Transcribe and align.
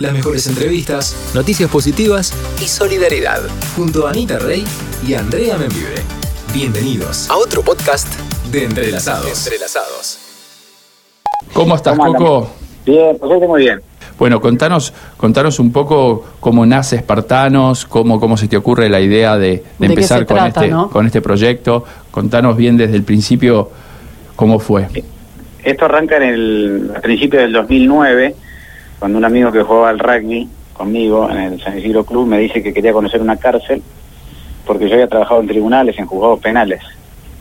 Las 0.00 0.12
mejores 0.12 0.46
entrevistas 0.48 1.14
Noticias 1.34 1.70
positivas 1.70 2.32
y 2.60 2.66
solidaridad. 2.66 3.40
junto 3.76 4.06
a 4.06 4.10
Anita 4.10 4.38
Rey 4.38 4.64
y 5.06 5.14
Andrea 5.14 5.56
Membibre. 5.56 5.94
Bienvenidos 6.52 7.30
A 7.30 7.36
otro 7.36 7.62
podcast 7.62 8.08
de 8.50 8.64
Entrelazados. 8.64 9.46
Entrelazados. 9.46 10.18
¿Cómo 11.52 11.76
estás, 11.76 11.96
¿Cómo? 11.96 12.12
Coco? 12.14 12.50
Bien, 12.84 13.16
pues 13.18 13.48
muy 13.48 13.62
bien. 13.62 13.80
Bueno, 14.18 14.40
contanos, 14.40 14.92
contanos 15.16 15.58
un 15.58 15.72
poco 15.72 16.24
cómo 16.40 16.66
nace 16.66 16.96
Espartanos, 16.96 17.84
cómo, 17.84 18.18
cómo 18.18 18.36
se 18.36 18.48
te 18.48 18.56
ocurre 18.56 18.88
la 18.88 19.00
idea 19.00 19.36
de, 19.36 19.48
de 19.48 19.54
¿De 19.56 19.62
qué 19.78 19.86
empezar 19.86 20.26
con, 20.26 20.36
trata, 20.36 20.60
este, 20.60 20.70
no? 20.72 20.90
con 20.90 21.06
este 21.06 21.20
proyecto. 21.20 21.84
Contanos 22.10 22.56
bien 22.56 22.76
desde 22.76 22.96
el 22.96 23.04
principio 23.04 23.70
cómo 24.36 24.58
fue. 24.58 24.88
Esto 25.62 25.84
arranca 25.84 26.16
en 26.16 26.22
el, 26.22 26.90
a 26.96 27.00
principios 27.00 27.42
del 27.42 27.52
2009, 27.52 28.34
cuando 29.04 29.18
un 29.18 29.24
amigo 29.26 29.52
que 29.52 29.62
jugaba 29.62 29.90
al 29.90 29.98
rugby 29.98 30.48
conmigo 30.72 31.30
en 31.30 31.36
el 31.36 31.60
San 31.60 31.76
Isidro 31.76 32.06
Club 32.06 32.26
me 32.26 32.38
dice 32.38 32.62
que 32.62 32.72
quería 32.72 32.94
conocer 32.94 33.20
una 33.20 33.36
cárcel 33.36 33.82
porque 34.64 34.88
yo 34.88 34.94
había 34.94 35.08
trabajado 35.08 35.42
en 35.42 35.46
tribunales, 35.46 35.98
en 35.98 36.06
juzgados 36.06 36.40
penales. 36.40 36.80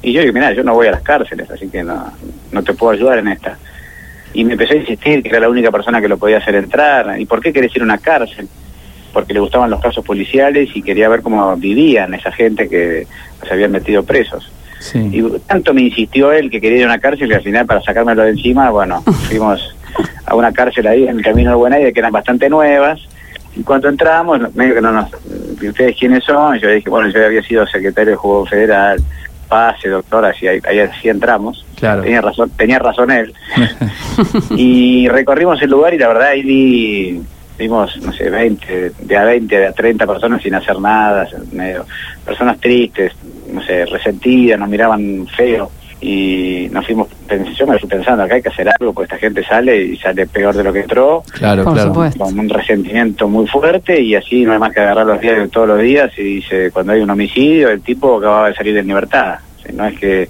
Y 0.02 0.12
yo 0.12 0.20
digo, 0.20 0.34
mira, 0.34 0.52
yo 0.52 0.62
no 0.66 0.74
voy 0.74 0.88
a 0.88 0.92
las 0.92 1.04
cárceles, 1.04 1.50
así 1.50 1.70
que 1.70 1.82
no, 1.82 2.12
no 2.52 2.64
te 2.64 2.74
puedo 2.74 2.92
ayudar 2.92 3.20
en 3.20 3.30
esta. 3.30 3.58
Y 4.34 4.44
me 4.44 4.52
empezó 4.52 4.74
a 4.74 4.76
insistir 4.76 5.24
que 5.24 5.30
era 5.30 5.40
la 5.40 5.48
única 5.48 5.72
persona 5.72 6.02
que 6.02 6.10
lo 6.10 6.18
podía 6.18 6.40
hacer 6.40 6.56
entrar. 6.56 7.18
¿Y 7.18 7.26
por 7.26 7.40
qué 7.40 7.54
querés 7.54 7.74
ir 7.74 7.82
a 7.82 7.86
una 7.86 7.98
cárcel? 7.98 8.50
Porque 9.14 9.34
le 9.34 9.40
gustaban 9.40 9.70
los 9.70 9.80
casos 9.80 10.04
policiales 10.04 10.70
y 10.76 10.82
quería 10.82 11.08
ver 11.08 11.22
cómo 11.22 11.56
vivían 11.56 12.14
esa 12.14 12.34
gente 12.34 12.68
que 12.68 13.08
se 13.42 13.54
habían 13.54 13.72
metido 13.72 14.04
presos. 14.04 14.52
Sí. 14.82 15.00
Y 15.00 15.40
tanto 15.48 15.74
me 15.74 15.84
insistió 15.84 16.34
él 16.34 16.52
que 16.52 16.60
quería 16.60 16.80
ir 16.80 16.84
a 16.84 16.88
una 16.88 17.00
cárcel 17.00 17.32
y 17.32 17.36
al 17.36 17.42
final 17.42 17.66
para 17.66 17.82
sacármelo 17.82 18.24
de 18.24 18.32
encima, 18.32 18.70
bueno, 18.70 19.02
fuimos 19.30 19.74
a 20.34 20.36
una 20.36 20.52
cárcel 20.52 20.88
ahí 20.88 21.08
en 21.08 21.18
el 21.18 21.24
Camino 21.24 21.52
de 21.52 21.56
Buena 21.56 21.76
Aire 21.78 21.94
que 21.94 22.00
eran 22.00 22.12
bastante 22.12 22.50
nuevas. 22.50 23.00
Y 23.56 23.62
cuando 23.62 23.88
entramos, 23.88 24.40
medio 24.56 24.76
que 24.76 24.82
no 24.82 24.92
nos... 24.92 25.10
¿y 25.62 25.68
¿Ustedes 25.68 25.96
quiénes 25.96 26.24
son? 26.24 26.58
Yo 26.58 26.70
dije, 26.70 26.90
bueno, 26.90 27.10
yo 27.10 27.24
había 27.24 27.44
sido 27.44 27.68
secretario 27.68 28.12
de 28.12 28.18
Juego 28.18 28.46
Federal, 28.48 29.00
pase, 29.48 29.90
doctor, 29.90 30.26
así, 30.26 30.48
ahí, 30.48 30.60
ahí 30.68 30.80
así 30.80 31.10
entramos. 31.10 31.64
Claro. 31.78 32.02
Tenía 32.02 32.22
razón, 32.22 32.50
tenía 32.58 32.80
razón 32.80 33.12
él. 33.12 33.34
y 34.58 35.08
recorrimos 35.08 35.62
el 35.62 35.70
lugar 35.70 35.94
y 35.94 36.00
la 36.00 36.08
verdad 36.08 36.30
ahí 36.30 36.42
vi, 36.42 37.22
vimos, 37.60 37.96
no 38.02 38.12
sé, 38.12 38.32
20, 38.32 38.92
de 39.00 39.18
a 39.18 39.24
20, 39.26 39.56
de 39.56 39.68
a 39.68 39.72
30 39.72 40.08
personas 40.08 40.42
sin 40.42 40.56
hacer 40.56 40.80
nada, 40.80 41.28
medio, 41.52 41.86
personas 42.26 42.60
tristes, 42.60 43.14
no 43.52 43.62
sé, 43.62 43.86
resentidas, 43.86 44.60
nos 44.60 44.70
miraban 44.70 45.28
feo 45.28 45.70
y 46.06 46.68
nos 46.70 46.86
fuimos, 46.86 47.08
yo 47.58 47.66
me 47.66 47.80
fui 47.80 47.88
pensando, 47.88 48.24
acá 48.24 48.36
hay 48.36 48.42
que 48.42 48.50
hacer 48.50 48.68
algo 48.78 48.92
porque 48.92 49.06
esta 49.16 49.18
gente 49.26 49.42
sale 49.46 49.82
y 49.82 49.96
sale 49.98 50.28
peor 50.28 50.54
de 50.54 50.62
lo 50.62 50.74
que 50.74 50.82
entró, 50.82 51.24
Claro, 51.32 51.64
Por 51.64 51.74
claro. 51.76 51.90
supuesto. 51.94 52.20
con 52.26 52.38
un 52.40 52.50
resentimiento 52.50 53.30
muy 53.30 53.48
fuerte 53.48 54.02
y 54.02 54.14
así 54.14 54.44
no 54.44 54.52
hay 54.52 54.60
más 54.60 54.74
que 54.74 54.82
agarrar 54.82 55.06
los 55.06 55.22
días 55.22 55.38
de 55.38 55.48
todos 55.48 55.70
los 55.70 55.80
días 55.82 56.12
y 56.18 56.24
dice, 56.24 56.72
cuando 56.72 56.92
hay 56.92 57.00
un 57.00 57.10
homicidio, 57.10 57.70
el 57.70 57.82
tipo 57.82 58.18
acababa 58.18 58.50
de 58.50 58.56
salir 58.56 58.76
en 58.76 58.88
libertad, 58.88 59.36
O 59.58 59.62
sea, 59.62 59.72
no 59.74 59.86
es 59.86 59.98
que 59.98 60.28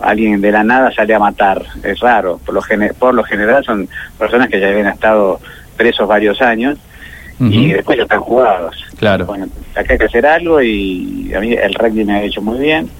alguien 0.00 0.42
de 0.42 0.52
la 0.52 0.62
nada 0.62 0.92
sale 0.92 1.14
a 1.14 1.18
matar, 1.18 1.62
es 1.82 1.98
raro, 2.00 2.38
por 2.44 2.54
lo, 2.54 2.60
por 2.98 3.14
lo 3.14 3.24
general 3.24 3.64
son 3.64 3.88
personas 4.18 4.48
que 4.48 4.60
ya 4.60 4.68
habían 4.68 4.88
estado 4.88 5.40
presos 5.74 6.06
varios 6.06 6.42
años 6.42 6.76
y 7.40 7.72
después 7.72 7.96
ya 7.96 8.02
están 8.04 8.20
jugados. 8.20 8.76
Claro. 8.98 9.24
Bueno, 9.24 9.46
acá 9.74 9.94
hay 9.94 9.98
que 9.98 10.04
hacer 10.04 10.26
algo 10.26 10.60
y 10.62 11.32
a 11.34 11.40
mí 11.40 11.52
el 11.54 11.72
rugby 11.74 12.04
me 12.04 12.12
ha 12.16 12.22
hecho 12.22 12.42
muy 12.42 12.58
bien 12.58 12.90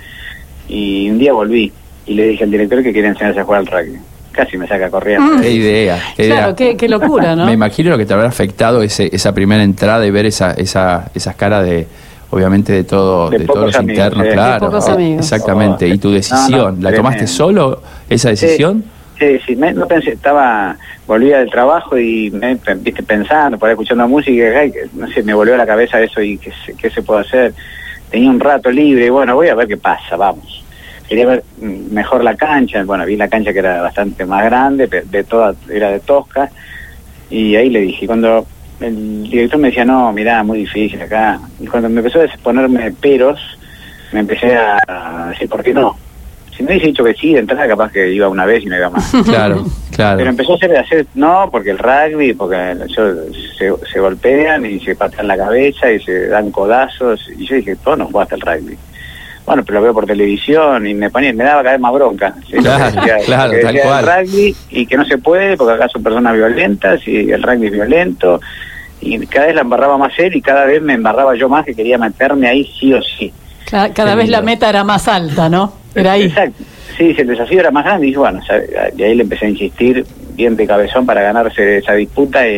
y 0.69 1.11
un 1.11 1.19
día 1.19 1.33
volví 1.35 1.71
y 2.07 2.15
le 2.15 2.29
dije 2.29 2.45
al 2.45 2.51
director 2.51 2.83
que 2.83 2.93
quería 2.93 3.11
enseñarse 3.11 3.41
a 3.41 3.45
jugar 3.45 3.61
al 3.61 3.67
rugby. 3.67 3.99
Casi 4.33 4.57
me 4.59 4.67
saca 4.67 4.91
corriendo. 4.91 5.41
Qué 5.41 5.51
idea. 5.53 5.99
qué 6.17 6.27
idea. 6.27 6.37
Claro, 6.39 6.57
qué, 6.57 6.77
qué 6.77 6.89
locura, 6.89 7.37
¿no? 7.37 7.47
Me 7.47 7.53
imagino 7.53 7.91
lo 7.91 7.99
que 7.99 8.05
te 8.05 8.15
habrá 8.15 8.27
afectado 8.29 8.83
ese, 8.83 9.09
esa 9.15 9.33
primera 9.33 9.63
entrada 9.63 10.05
y 10.07 10.11
ver 10.11 10.27
esa, 10.27 10.51
esa, 10.53 11.11
esas 11.15 11.37
caras 11.37 11.65
de, 11.65 11.87
obviamente, 12.31 12.73
de, 12.73 12.83
todo, 12.83 13.31
De 13.31 13.39
de, 13.39 13.47
todos 13.47 13.67
los 13.67 13.77
amigos, 13.77 13.99
internos, 14.07 14.27
claro. 14.33 14.79
Exactamente. 15.19 15.87
¿Y 15.89 15.99
tu 15.99 16.11
decisión? 16.11 16.51
No, 16.51 16.71
no, 16.73 16.83
¿La 16.91 16.93
tomaste 16.95 17.27
solo, 17.29 17.81
esa 18.09 18.31
decisión? 18.31 18.85
Sí, 19.19 19.39
sí, 19.47 19.55
me- 19.55 19.73
no 19.73 19.87
pensé, 19.87 20.11
estaba, 20.11 20.77
volvía 21.07 21.39
del 21.39 21.49
trabajo 21.49 21.97
y 21.97 22.33
me, 22.33 22.59
viste, 22.79 23.05
pensando, 23.05 23.57
por 23.57 23.69
ahí 23.69 23.75
escuchando 23.75 24.09
música, 24.09 24.45
ay, 24.59 24.73
no 24.95 25.07
sé, 25.13 25.23
me 25.23 25.33
volvió 25.33 25.55
a 25.55 25.59
la 25.59 25.67
cabeza 25.67 26.01
eso 26.01 26.21
y 26.21 26.37
qué, 26.39 26.51
se- 26.67 26.75
qué 26.75 26.91
se 26.91 27.03
puede 27.03 27.21
hacer. 27.21 27.55
Tenía 28.11 28.29
un 28.29 28.41
rato 28.41 28.73
libre, 28.73 29.07
y 29.07 29.11
bueno, 29.11 29.37
voy 29.37 29.47
a 29.49 29.55
ver 29.55 29.69
qué 29.69 29.77
pasa, 29.77 30.17
vamos. 30.17 30.65
Quería 31.09 31.27
ver 31.27 31.45
mejor 31.61 32.25
la 32.25 32.35
cancha, 32.35 32.83
bueno, 32.85 33.05
vi 33.05 33.17
la 33.17 33.29
cancha 33.29 33.53
que 33.53 33.59
era 33.59 33.83
bastante 33.83 34.25
más 34.25 34.45
grande, 34.45 34.87
de 34.87 35.25
toda, 35.25 35.55
era 35.71 35.91
de 35.91 36.01
tosca, 36.01 36.51
y 37.31 37.57
ahí 37.57 37.69
le 37.69 37.81
dije, 37.81 38.07
cuando 38.07 38.47
el 38.81 39.25
director 39.25 39.59
me 39.61 39.69
decía, 39.69 39.85
no, 39.85 40.13
mirá, 40.13 40.43
muy 40.43 40.59
difícil 40.59 41.01
acá, 41.03 41.39
y 41.61 41.67
cuando 41.67 41.89
me 41.89 42.01
empezó 42.01 42.21
a 42.21 42.27
ponerme 42.43 42.91
peros, 42.93 43.39
me 44.13 44.21
empecé 44.21 44.57
a, 44.57 45.29
decir, 45.31 45.49
¿por 45.49 45.63
qué 45.63 45.75
no? 45.75 45.97
Si 46.57 46.63
me 46.63 46.71
hubiese 46.71 46.87
dicho 46.87 47.03
que 47.03 47.15
sí, 47.15 47.33
de 47.33 47.41
entrada 47.41 47.67
capaz 47.67 47.91
que 47.91 48.13
iba 48.13 48.29
una 48.29 48.47
vez 48.47 48.63
y 48.63 48.67
no 48.67 48.77
iba 48.77 48.89
más. 48.89 49.13
Claro, 49.25 49.65
claro. 49.95 50.19
Pero 50.19 50.31
empezó 50.31 50.53
a 50.53 50.57
hacer, 50.57 50.77
a 50.77 50.81
hacer 50.83 51.07
no, 51.15 51.49
porque 51.51 51.71
el 51.71 51.79
rugby, 51.79 52.33
porque 52.33 52.77
yo- 52.97 53.15
se, 53.59 53.73
se 53.93 53.99
golpean 54.01 54.65
y 54.65 54.79
se 54.79 54.95
patean 54.95 55.27
la 55.27 55.37
cabeza 55.37 55.91
y 55.91 55.99
se 56.01 56.29
dan 56.29 56.53
codazos. 56.53 57.29
Y 57.37 57.45
yo 57.45 57.57
dije, 57.57 57.75
todo 57.77 57.97
no 57.97 58.07
jugaste 58.07 58.37
al 58.37 58.41
rugby. 58.43 58.79
Bueno, 59.47 59.63
pero 59.65 59.79
lo 59.79 59.85
veo 59.85 59.95
por 59.95 60.07
televisión 60.07 60.87
y 60.87 60.95
me 60.95 61.11
ponía, 61.11 61.33
me 61.35 61.45
daba 61.45 61.63
cada 61.63 61.73
vez 61.73 61.81
más 61.81 61.93
bronca. 61.93 62.35
¿sí? 62.49 62.57
Claro, 62.57 62.85
decía- 62.85 63.19
claro, 63.27 63.53
tal 63.63 64.25
rugby 64.25 64.57
y 64.71 64.87
que 64.87 64.97
no 64.97 65.05
se 65.05 65.19
puede 65.19 65.57
porque 65.57 65.75
acá 65.75 65.89
son 65.89 66.03
personas 66.03 66.35
violentas 66.35 67.07
y 67.07 67.31
el 67.31 67.43
rugby 67.43 67.67
es 67.67 67.73
violento. 67.73 68.41
Y 69.01 69.27
cada 69.27 69.47
vez 69.47 69.55
la 69.55 69.61
embarraba 69.61 69.99
más 69.99 70.13
él 70.19 70.35
y 70.35 70.41
cada 70.41 70.65
vez 70.65 70.81
me 70.81 70.95
embarraba 70.95 71.37
yo 71.37 71.49
más 71.49 71.65
que 71.67 71.75
quería 71.75 71.99
meterme 71.99 72.49
ahí 72.49 72.65
sí 72.79 72.95
o 72.95 73.03
sí. 73.03 73.33
Cada, 73.71 74.15
vez 74.15 74.29
la 74.29 74.41
meta 74.41 74.69
era 74.69 74.85
más 74.85 75.09
alta, 75.09 75.49
¿no? 75.49 75.75
Era 75.95 76.13
ahí. 76.13 76.25
Exacto. 76.25 76.65
Sí, 76.97 77.15
el 77.19 77.27
desafío 77.27 77.61
era 77.61 77.71
más 77.71 77.85
grande 77.85 78.07
y 78.07 78.11
dije, 78.11 78.19
bueno, 78.19 78.41
y 78.97 79.03
ahí 79.03 79.15
le 79.17 79.25
empecé 79.25 79.47
a 79.47 79.49
insistir 79.49 80.07
bien 80.35 80.57
de 80.57 80.67
cabezón 80.67 81.05
para 81.05 81.23
ganarse 81.23 81.79
esa 81.79 81.93
disputa 81.95 82.47
y, 82.49 82.57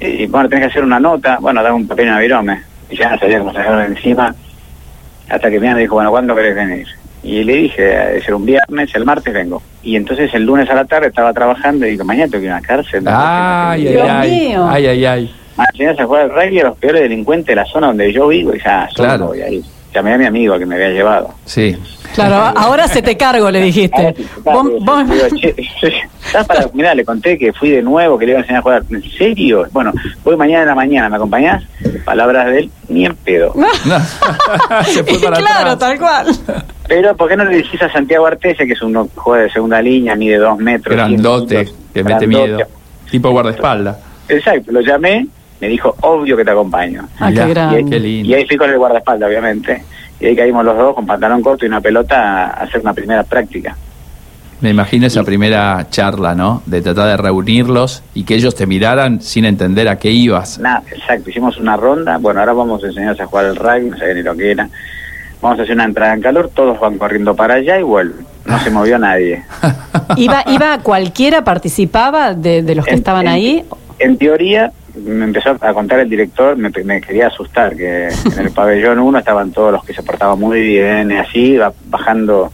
y, 0.00 0.26
bueno, 0.26 0.48
tenés 0.48 0.66
que 0.66 0.70
hacer 0.72 0.84
una 0.84 0.98
nota, 0.98 1.38
bueno, 1.40 1.62
dar 1.62 1.72
un 1.72 1.86
pequeño 1.86 2.14
avirome 2.14 2.60
y 2.90 2.96
ya 2.96 3.10
no 3.10 3.18
sabía 3.18 3.38
cómo 3.38 3.52
sacarlo 3.52 3.78
de 3.78 3.86
encima 3.86 4.34
hasta 5.28 5.50
que 5.50 5.60
me 5.60 5.74
dijo, 5.74 5.94
bueno, 5.94 6.10
¿cuándo 6.10 6.34
querés 6.34 6.54
venir? 6.54 6.86
Y 7.22 7.42
le 7.44 7.54
dije, 7.54 8.16
es 8.18 8.28
un 8.28 8.46
viernes, 8.46 8.94
el 8.94 9.04
martes 9.04 9.34
vengo. 9.34 9.60
Y 9.82 9.96
entonces 9.96 10.32
el 10.34 10.44
lunes 10.44 10.70
a 10.70 10.74
la 10.74 10.84
tarde 10.84 11.08
estaba 11.08 11.32
trabajando 11.32 11.86
y 11.86 11.90
digo, 11.90 12.04
mañana 12.04 12.30
tengo 12.30 12.40
que 12.42 12.46
ir 12.46 12.52
a 12.52 12.56
una 12.58 12.66
cárcel. 12.66 13.04
Ay, 13.06 13.88
ay, 13.88 13.96
ay, 13.98 14.54
ay, 14.68 14.86
ay, 14.86 15.04
ay. 15.04 15.34
Enseñás 15.72 15.98
a 15.98 16.04
jugar 16.06 16.22
al 16.22 16.30
rugby 16.30 16.60
a 16.60 16.64
los 16.64 16.78
peores 16.78 17.02
delincuentes 17.02 17.46
de 17.48 17.56
la 17.56 17.64
zona 17.64 17.88
donde 17.88 18.12
yo 18.12 18.28
vivo 18.28 18.54
y 18.54 18.60
ya, 18.60 18.88
yo 18.96 19.04
Claro. 19.04 19.26
voy 19.26 19.40
a 19.42 19.50
ir. 19.50 19.62
Llamé 19.98 20.14
a 20.14 20.18
mi 20.18 20.26
amigo 20.26 20.56
que 20.56 20.64
me 20.64 20.76
había 20.76 20.90
llevado. 20.90 21.34
Sí. 21.44 21.76
Claro, 22.14 22.36
ahora 22.56 22.86
se 22.86 23.02
te 23.02 23.16
cargo, 23.16 23.50
le 23.50 23.60
dijiste. 23.60 24.14
Vos- 24.44 24.68
vos- 24.84 25.04
Mirá, 26.72 26.94
le 26.94 27.04
conté 27.04 27.36
que 27.36 27.52
fui 27.52 27.70
de 27.70 27.82
nuevo, 27.82 28.16
que 28.16 28.26
le 28.26 28.32
iba 28.32 28.38
a 28.38 28.42
enseñar 28.42 28.60
a 28.60 28.62
jugar. 28.62 28.82
¿En 28.90 29.02
serio? 29.18 29.66
Bueno, 29.72 29.92
voy 30.22 30.36
mañana 30.36 30.62
en 30.62 30.68
la 30.68 30.74
mañana, 30.76 31.08
¿me 31.08 31.16
acompañás? 31.16 31.64
Palabras 32.04 32.46
de 32.46 32.58
él, 32.60 32.70
ni 32.88 33.06
en 33.06 33.16
pedo. 33.16 33.52
No. 33.56 33.66
Se 34.84 35.02
fue 35.02 35.18
para 35.18 35.36
claro, 35.38 35.70
atrás. 35.70 35.78
tal 35.80 35.98
cual. 35.98 36.26
Pero, 36.86 37.16
¿por 37.16 37.28
qué 37.28 37.36
no 37.36 37.44
le 37.44 37.56
decís 37.56 37.82
a 37.82 37.90
Santiago 37.92 38.24
Artese, 38.26 38.66
que 38.68 38.74
es 38.74 38.82
un 38.82 38.94
jugador 39.16 39.46
de 39.48 39.52
segunda 39.52 39.82
línea, 39.82 40.14
mide 40.14 40.36
dos 40.38 40.58
metros? 40.58 40.94
Grandote, 40.94 41.48
100 41.48 41.64
kilos, 41.66 41.76
que 41.92 42.04
mete 42.04 42.26
grandote? 42.26 42.46
miedo. 42.46 42.58
Tipo 43.10 43.30
guardaespaldas. 43.30 43.96
Exacto, 44.28 44.70
lo 44.70 44.80
llamé, 44.80 45.26
me 45.60 45.68
dijo, 45.68 45.94
obvio 46.02 46.36
que 46.36 46.44
te 46.44 46.50
acompaño. 46.50 47.08
Ah, 47.18 47.28
qué 47.32 47.42
Y 47.44 47.48
grande. 47.50 47.76
ahí, 47.78 47.84
Qué 47.84 48.00
lindo. 48.00 48.28
y 48.28 48.34
ahí 48.34 48.46
fui 48.46 48.56
con 48.56 48.70
el 48.70 48.78
guardaespaldas, 48.78 49.28
obviamente. 49.28 49.82
Y 50.20 50.26
ahí 50.26 50.36
caímos 50.36 50.64
los 50.64 50.76
dos 50.76 50.94
con 50.94 51.06
pantalón 51.06 51.42
corto 51.42 51.64
y 51.64 51.68
una 51.68 51.80
pelota 51.80 52.46
a 52.46 52.50
hacer 52.64 52.80
una 52.80 52.92
primera 52.92 53.22
práctica. 53.22 53.76
Me 54.60 54.70
imagino 54.70 55.06
esa 55.06 55.22
primera 55.22 55.86
charla, 55.88 56.34
¿no? 56.34 56.62
De 56.66 56.82
tratar 56.82 57.06
de 57.06 57.16
reunirlos 57.16 58.02
y 58.14 58.24
que 58.24 58.34
ellos 58.34 58.56
te 58.56 58.66
miraran 58.66 59.20
sin 59.20 59.44
entender 59.44 59.86
a 59.88 59.96
qué 60.00 60.10
ibas. 60.10 60.58
Nada, 60.58 60.82
exacto, 60.90 61.30
hicimos 61.30 61.58
una 61.58 61.76
ronda, 61.76 62.18
bueno, 62.18 62.40
ahora 62.40 62.54
vamos 62.54 62.82
a 62.82 62.88
enseñarse 62.88 63.22
a 63.22 63.26
jugar 63.26 63.46
al 63.46 63.54
rugby, 63.56 63.90
no 63.90 63.96
sabía 63.98 64.14
ni 64.14 64.22
lo 64.24 64.34
que 64.36 64.50
era. 64.50 64.68
Vamos 65.40 65.60
a 65.60 65.62
hacer 65.62 65.76
una 65.76 65.84
entrada 65.84 66.12
en 66.14 66.20
calor, 66.20 66.50
todos 66.52 66.80
van 66.80 66.98
corriendo 66.98 67.36
para 67.36 67.54
allá 67.54 67.78
y 67.78 67.84
vuelven. 67.84 68.26
No 68.46 68.58
se 68.58 68.70
movió 68.70 68.98
nadie. 68.98 69.44
¿Iba, 70.16 70.42
iba 70.48 70.78
cualquiera, 70.78 71.44
participaba 71.44 72.34
de, 72.34 72.62
de 72.64 72.74
los 72.74 72.84
que 72.84 72.90
En- 72.92 72.98
estaban 72.98 73.26
en- 73.26 73.32
ahí? 73.32 73.64
En 74.00 74.18
teoría, 74.18 74.72
me 75.04 75.24
empezó 75.24 75.56
a 75.60 75.74
contar 75.74 76.00
el 76.00 76.10
director, 76.10 76.56
me, 76.56 76.70
me 76.84 77.00
quería 77.00 77.28
asustar, 77.28 77.76
que 77.76 78.08
en 78.08 78.38
el 78.38 78.50
pabellón 78.54 78.98
1 78.98 79.18
estaban 79.18 79.52
todos 79.52 79.72
los 79.72 79.84
que 79.84 79.94
se 79.94 80.02
portaban 80.02 80.38
muy 80.38 80.60
bien, 80.60 81.10
y 81.10 81.16
así 81.16 81.58
bajando 81.86 82.52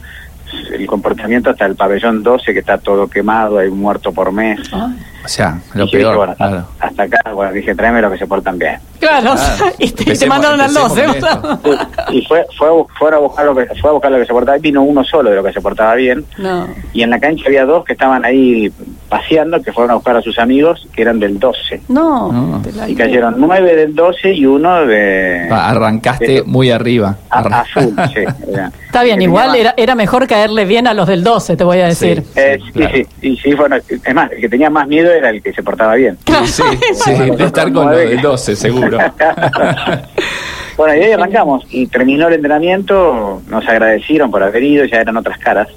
el 0.71 0.85
comportamiento 0.87 1.49
hasta 1.49 1.65
el 1.65 1.75
pabellón 1.75 2.23
12, 2.23 2.53
que 2.53 2.59
está 2.59 2.77
todo 2.77 3.07
quemado, 3.07 3.57
hay 3.57 3.67
un 3.67 3.79
muerto 3.79 4.11
por 4.11 4.31
mes. 4.31 4.59
Ah, 4.71 4.93
O 5.25 5.27
sea, 5.27 5.57
Y 5.73 5.77
lo 5.77 5.85
dije, 5.85 5.97
peor. 5.97 6.15
bueno, 6.17 6.31
hasta, 6.33 6.47
claro. 6.47 6.65
hasta 6.79 7.03
acá, 7.03 7.31
bueno, 7.33 7.51
dije, 7.51 7.75
tráeme 7.75 8.01
los 8.01 8.11
que 8.13 8.17
se 8.19 8.27
portan 8.27 8.57
bien. 8.59 8.77
Claro, 8.99 9.33
Claro. 9.35 9.73
y 9.79 9.91
te, 9.91 10.15
te 10.15 10.25
mandaron 10.27 10.61
al 10.61 10.67
empecemos 10.69 10.95
12. 10.95 11.05
con 11.05 11.51
esto. 11.51 11.59
Y 12.11 12.21
fue, 12.25 12.45
fue, 12.57 12.69
fueron 12.97 13.17
a 13.19 13.21
buscar 13.23 13.45
lo 13.45 13.55
que, 13.55 13.65
fue 13.81 13.89
a 13.89 13.93
buscar 13.93 14.11
lo 14.11 14.19
que 14.19 14.25
se 14.25 14.31
portaba 14.33 14.57
bien, 14.57 14.61
vino 14.73 14.83
uno 14.83 15.03
solo 15.03 15.29
de 15.31 15.35
lo 15.35 15.43
que 15.43 15.51
se 15.51 15.59
portaba 15.61 15.95
bien. 15.95 16.23
No. 16.37 16.67
Y 16.93 17.01
en 17.03 17.09
la 17.09 17.19
cancha 17.19 17.43
había 17.47 17.65
dos 17.65 17.83
que 17.83 17.93
estaban 17.93 18.23
ahí 18.23 18.71
paseando 19.09 19.61
que 19.61 19.71
fueron 19.73 19.91
a 19.91 19.95
buscar 19.95 20.15
a 20.17 20.21
sus 20.21 20.37
amigos 20.39 20.87
que 20.95 21.01
eran 21.01 21.19
del 21.19 21.39
12. 21.39 21.81
No, 21.89 22.31
No. 22.31 22.61
Y 22.87 22.95
cayeron 22.95 23.35
nueve 23.37 23.75
del 23.75 23.95
12 23.95 24.33
y 24.33 24.45
uno 24.45 24.85
de... 24.85 25.47
Ah, 25.51 25.69
Arrancaste 25.71 26.27
de- 26.27 26.43
muy 26.43 26.69
arriba. 26.71 27.17
a, 27.29 27.41
Arran- 27.43 27.53
a 27.53 27.65
full, 27.65 27.93
sí. 28.13 28.19
era. 28.51 28.71
Está 28.85 29.03
bien, 29.03 29.17
Que 29.17 29.23
igual 29.25 29.55
era, 29.55 29.73
era 29.77 29.95
mejor 29.95 30.25
caerle 30.27 30.65
bien 30.65 30.87
a 30.87 30.93
los 30.93 31.07
del 31.07 31.23
12, 31.23 31.57
te 31.57 31.63
voy 31.63 31.79
a 31.79 31.87
decir. 31.87 32.23
Sí. 32.33 32.39
Eh, 32.39 32.59
sí, 32.65 32.71
claro. 32.71 32.95
sí, 32.95 33.05
y 33.21 33.37
sí, 33.37 33.53
bueno, 33.53 33.75
es 33.75 34.13
más, 34.15 34.31
el 34.31 34.39
que 34.41 34.49
tenía 34.49 34.69
más 34.69 34.87
miedo 34.87 35.11
era 35.17 35.29
el 35.29 35.41
que 35.41 35.53
se 35.53 35.63
portaba 35.63 35.95
bien. 35.95 36.17
Sí, 36.45 36.63
sí, 36.93 37.13
de 37.37 37.43
estar 37.45 37.71
con 37.73 37.89
del 37.91 38.21
12, 38.21 38.55
seguro. 38.55 38.97
bueno, 40.77 40.95
y 40.95 40.99
ahí 41.03 41.11
arrancamos. 41.11 41.65
Y 41.69 41.87
terminó 41.87 42.27
el 42.27 42.35
entrenamiento, 42.35 43.41
nos 43.47 43.67
agradecieron 43.67 44.31
por 44.31 44.43
haber 44.43 44.63
ido, 44.63 44.85
ya 44.85 44.97
eran 44.97 45.17
otras 45.17 45.37
caras. 45.39 45.67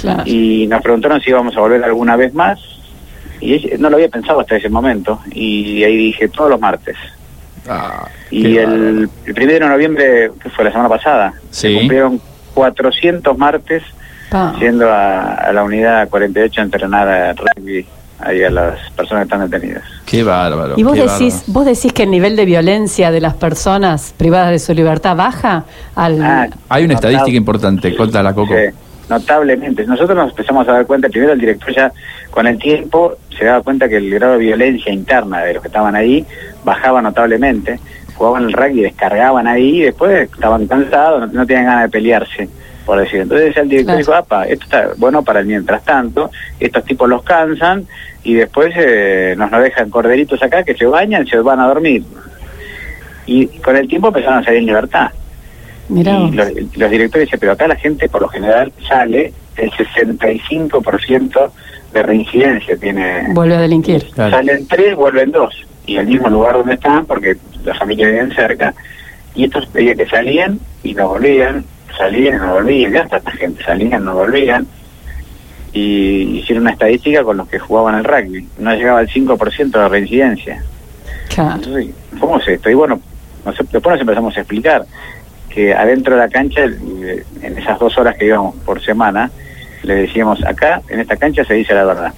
Claro. 0.00 0.22
Y 0.26 0.66
nos 0.68 0.82
preguntaron 0.82 1.20
si 1.20 1.30
íbamos 1.30 1.56
a 1.56 1.60
volver 1.60 1.82
alguna 1.84 2.16
vez 2.16 2.34
más. 2.34 2.58
Y 3.40 3.54
ella- 3.54 3.76
no 3.78 3.90
lo 3.90 3.96
había 3.96 4.08
pensado 4.08 4.40
hasta 4.40 4.56
ese 4.56 4.68
momento. 4.68 5.20
Y 5.32 5.82
ahí 5.84 5.96
dije, 5.96 6.28
todos 6.28 6.50
los 6.50 6.60
martes. 6.60 6.96
Ah, 7.68 8.06
Y 8.30 8.58
el, 8.58 9.08
el 9.26 9.34
primero 9.34 9.66
de 9.66 9.72
noviembre, 9.72 10.30
que 10.42 10.50
fue 10.50 10.64
la 10.64 10.70
semana 10.70 10.88
pasada, 10.88 11.32
Sí. 11.50 11.68
se 11.72 11.78
cumplieron 11.78 12.20
400 12.54 13.36
martes 13.36 13.82
Pa. 14.30 14.54
yendo 14.58 14.90
a, 14.90 15.34
a 15.34 15.52
la 15.52 15.64
unidad 15.64 16.08
48 16.08 16.60
a 16.60 16.64
entrenar 16.64 17.08
a 17.08 17.32
rugby 17.32 17.84
ahí 18.18 18.42
a 18.42 18.50
las 18.50 18.78
personas 18.92 19.26
que 19.26 19.34
están 19.34 19.50
detenidas. 19.50 19.82
Qué 20.06 20.22
bárbaro. 20.22 20.74
Y 20.76 20.82
vos 20.82 20.94
decís, 20.96 21.34
bárbaro. 21.34 21.52
vos 21.52 21.64
decís 21.66 21.92
que 21.92 22.02
el 22.04 22.10
nivel 22.10 22.36
de 22.36 22.44
violencia 22.44 23.10
de 23.10 23.20
las 23.20 23.34
personas 23.34 24.14
privadas 24.16 24.50
de 24.50 24.58
su 24.58 24.72
libertad 24.74 25.16
baja 25.16 25.64
al 25.94 26.22
Ah, 26.22 26.48
Hay 26.68 26.84
una 26.84 26.94
notable- 26.94 26.94
estadística 26.94 27.36
importante, 27.36 27.94
contala, 27.96 28.32
Coco. 28.34 28.54
Sí, 28.54 28.74
notablemente. 29.08 29.86
Nosotros 29.86 30.16
nos 30.16 30.30
empezamos 30.30 30.66
a 30.68 30.72
dar 30.72 30.86
cuenta, 30.86 31.08
primero 31.08 31.32
el 31.32 31.40
director 31.40 31.74
ya 31.74 31.92
con 32.30 32.46
el 32.46 32.58
tiempo 32.58 33.14
se 33.38 33.44
daba 33.44 33.62
cuenta 33.62 33.88
que 33.88 33.96
el 33.96 34.10
grado 34.10 34.32
de 34.34 34.38
violencia 34.38 34.92
interna 34.92 35.40
de 35.40 35.54
los 35.54 35.62
que 35.62 35.68
estaban 35.68 35.94
ahí 35.94 36.24
bajaba 36.64 37.02
notablemente. 37.02 37.78
Jugaban 38.14 38.44
el 38.44 38.52
rugby, 38.54 38.80
descargaban 38.80 39.46
ahí 39.46 39.80
y 39.80 39.82
después 39.82 40.30
estaban 40.32 40.66
cansados, 40.66 41.20
no, 41.20 41.40
no 41.40 41.46
tenían 41.46 41.66
ganas 41.66 41.82
de 41.82 41.88
pelearse, 41.90 42.48
por 42.86 42.98
decir. 43.00 43.20
Entonces 43.22 43.54
el 43.56 43.68
director 43.68 43.96
Claro. 43.96 43.98
dijo, 43.98 44.14
apa, 44.14 44.44
esto 44.46 44.64
está 44.64 44.88
bueno 44.96 45.22
para 45.22 45.40
el 45.40 45.46
mientras 45.46 45.84
tanto, 45.84 46.30
estos 46.58 46.84
tipos 46.84 47.08
los 47.08 47.22
cansan 47.24 47.84
y 48.22 48.34
después 48.34 48.72
eh, 48.76 49.34
nos, 49.36 49.50
nos 49.50 49.62
dejan 49.62 49.90
corderitos 49.90 50.42
acá 50.42 50.62
que 50.62 50.74
se 50.74 50.86
bañan, 50.86 51.26
se 51.26 51.36
van 51.38 51.60
a 51.60 51.66
dormir. 51.66 52.04
Y 53.26 53.46
con 53.58 53.76
el 53.76 53.88
tiempo 53.88 54.08
empezaron 54.08 54.38
a 54.38 54.44
salir 54.44 54.60
en 54.60 54.66
libertad. 54.66 55.10
Mirá 55.88 56.16
Y 56.18 56.30
los, 56.32 56.48
los 56.76 56.90
directores 56.90 57.26
dicen, 57.26 57.40
pero 57.40 57.52
acá 57.52 57.66
la 57.68 57.76
gente 57.76 58.08
por 58.08 58.22
lo 58.22 58.28
general 58.28 58.72
sale, 58.88 59.32
el 59.56 59.70
65% 59.72 61.50
de 61.92 62.02
reincidencia 62.02 62.76
tiene. 62.76 63.26
vuelve 63.30 63.56
a 63.56 63.60
delinquir. 63.60 64.04
Claro. 64.14 64.30
Salen 64.36 64.66
tres, 64.66 64.94
vuelven 64.94 65.32
dos. 65.32 65.54
Y 65.86 65.96
al 65.98 66.06
mismo 66.06 66.28
lugar 66.28 66.54
donde 66.54 66.74
están, 66.74 67.06
porque 67.06 67.36
la 67.64 67.74
familia 67.74 68.08
viven 68.08 68.32
cerca. 68.34 68.74
Y 69.34 69.44
estos 69.44 69.72
veían 69.72 69.96
que 69.96 70.06
salían 70.06 70.58
y 70.82 70.94
no 70.94 71.08
volvían, 71.08 71.64
salían 71.96 72.36
y 72.36 72.38
no 72.38 72.54
volvían. 72.54 72.92
Ya 72.92 73.02
hasta 73.02 73.18
esta 73.18 73.30
gente 73.32 73.64
salían, 73.64 74.04
no 74.04 74.14
volvían. 74.14 74.66
Y 75.72 76.38
hicieron 76.38 76.62
una 76.62 76.72
estadística 76.72 77.22
con 77.22 77.36
los 77.36 77.48
que 77.48 77.58
jugaban 77.58 77.96
el 77.96 78.04
rugby. 78.04 78.48
No 78.58 78.74
llegaba 78.74 79.00
al 79.00 79.08
5% 79.08 79.70
de 79.70 79.88
reincidencia. 79.88 80.62
Claro. 81.34 81.56
Entonces, 81.56 81.94
¿cómo 82.18 82.38
es 82.38 82.48
esto? 82.48 82.70
Y 82.70 82.74
bueno, 82.74 83.00
después 83.44 83.92
nos 83.92 84.00
empezamos 84.00 84.36
a 84.36 84.40
explicar 84.40 84.86
que 85.50 85.74
adentro 85.74 86.14
de 86.14 86.20
la 86.20 86.28
cancha, 86.28 86.64
eh, 86.64 87.24
en 87.42 87.58
esas 87.58 87.78
dos 87.78 87.96
horas 87.98 88.16
que 88.16 88.26
íbamos 88.26 88.54
por 88.56 88.82
semana, 88.82 89.30
le 89.82 89.94
decíamos, 89.94 90.44
acá, 90.44 90.82
en 90.88 91.00
esta 91.00 91.16
cancha 91.16 91.44
se 91.44 91.54
dice 91.54 91.74
la 91.74 91.84
verdad. 91.84 92.12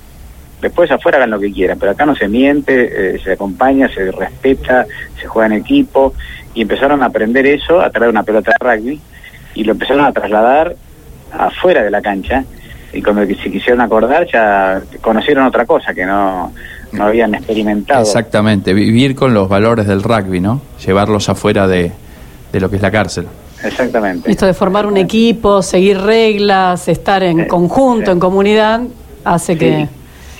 Después 0.60 0.90
afuera 0.90 1.18
hagan 1.18 1.30
lo 1.30 1.38
que 1.38 1.52
quieran, 1.52 1.78
pero 1.78 1.92
acá 1.92 2.04
no 2.04 2.16
se 2.16 2.26
miente, 2.26 3.14
eh, 3.14 3.20
se 3.22 3.32
acompaña, 3.32 3.88
se 3.88 4.10
respeta, 4.10 4.86
se 5.20 5.26
juega 5.28 5.46
en 5.46 5.60
equipo. 5.60 6.14
Y 6.54 6.62
empezaron 6.62 7.02
a 7.02 7.06
aprender 7.06 7.46
eso 7.46 7.80
a 7.80 7.90
de 7.90 8.08
una 8.08 8.24
pelota 8.24 8.52
de 8.58 8.66
rugby 8.66 9.00
y 9.54 9.64
lo 9.64 9.72
empezaron 9.72 10.04
a 10.04 10.12
trasladar 10.12 10.74
afuera 11.32 11.82
de 11.82 11.90
la 11.90 12.00
cancha. 12.00 12.44
Y 12.92 13.02
cuando 13.02 13.22
se 13.26 13.50
quisieron 13.50 13.80
acordar 13.82 14.26
ya 14.32 14.80
conocieron 15.02 15.44
otra 15.46 15.66
cosa 15.66 15.92
que 15.92 16.06
no, 16.06 16.52
no 16.92 17.04
habían 17.04 17.34
experimentado. 17.34 18.00
Exactamente, 18.00 18.72
vivir 18.72 19.14
con 19.14 19.34
los 19.34 19.48
valores 19.48 19.86
del 19.86 20.02
rugby, 20.02 20.40
¿no? 20.40 20.62
Llevarlos 20.84 21.28
afuera 21.28 21.66
de, 21.68 21.92
de 22.50 22.60
lo 22.60 22.70
que 22.70 22.76
es 22.76 22.82
la 22.82 22.90
cárcel. 22.90 23.26
Exactamente. 23.62 24.30
Esto 24.30 24.46
de 24.46 24.54
formar 24.54 24.86
un 24.86 24.96
equipo, 24.96 25.62
seguir 25.62 26.00
reglas, 26.00 26.88
estar 26.88 27.22
en 27.24 27.40
Eh, 27.40 27.46
conjunto, 27.46 28.06
sí. 28.06 28.12
en 28.12 28.20
comunidad, 28.20 28.80
hace 29.24 29.58
que... 29.58 29.88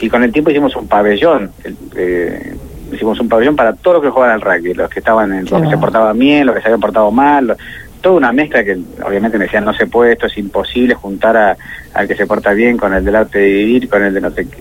Y 0.01 0.09
con 0.09 0.23
el 0.23 0.31
tiempo 0.33 0.51
hicimos 0.51 0.75
un 0.77 0.87
pabellón. 0.87 1.51
el- 1.65 1.77
eh, 1.97 2.57
hicimos 2.93 3.19
un 3.21 3.29
pabellón 3.29 3.57
para 3.57 3.75
todos 3.75 3.97
los 3.97 4.05
que 4.05 4.11
jugaban 4.11 4.35
al 4.37 4.41
rugby, 4.41 4.73
los 4.73 4.89
que 4.89 5.01
estaban 5.01 5.33
en, 5.35 5.45
los 5.45 5.61
que 5.61 5.69
se 5.69 5.77
portaban 5.77 6.17
bien, 6.19 6.47
los 6.47 6.55
que 6.55 6.63
se 6.63 6.69
habían 6.69 6.81
portado 6.81 7.11
mal, 7.11 7.55
toda 8.01 8.17
una 8.17 8.33
mezcla 8.33 8.63
que 8.65 8.79
obviamente 9.05 9.39
me 9.39 9.45
decían 9.45 9.65
no 9.65 9.75
se 9.75 9.87
puede, 9.87 10.13
esto 10.13 10.27
es 10.27 10.39
imposible 10.39 10.95
juntar 10.95 11.37
a, 11.37 11.57
al 11.95 12.07
que 12.09 12.15
se 12.17 12.27
porta 12.27 12.53
bien 12.53 12.77
con 12.77 12.95
el 12.95 13.05
del 13.05 13.17
arte 13.17 13.39
de 13.39 13.47
vivir, 13.53 13.89
con 13.89 14.03
el 14.05 14.15
de 14.15 14.21
no 14.21 14.31
sé 14.31 14.47
qué. 14.49 14.59